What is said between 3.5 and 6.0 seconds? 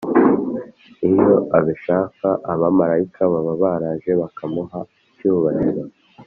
baraje bakamuha icyubahiro,